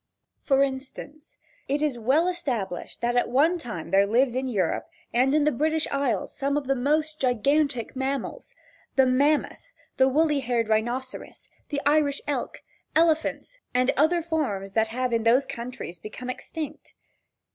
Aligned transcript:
For 0.41 0.63
instance, 0.63 1.37
it 1.67 1.79
is 1.79 1.99
well 1.99 2.27
established 2.27 3.01
that 3.01 3.15
at 3.15 3.29
one 3.29 3.59
time 3.59 3.91
there 3.91 4.07
lived 4.07 4.35
in 4.35 4.47
Europe, 4.47 4.87
and 5.13 5.35
in 5.35 5.43
the 5.43 5.51
British 5.51 5.87
Islands 5.91 6.31
some 6.31 6.57
of 6.57 6.65
the 6.65 6.73
most 6.73 7.19
gigantic 7.21 7.95
mammals, 7.95 8.55
the 8.95 9.05
mammoth, 9.05 9.71
the 9.97 10.07
woolly 10.07 10.39
haired 10.39 10.69
rhinoceros, 10.69 11.51
the 11.69 11.81
Irish 11.85 12.19
elk, 12.25 12.63
elephants 12.95 13.59
and 13.75 13.91
other 13.91 14.23
forms 14.23 14.71
that 14.71 14.87
have 14.87 15.13
in 15.13 15.21
those 15.21 15.45
countries 15.45 15.99
become 15.99 16.31
extinct. 16.31 16.95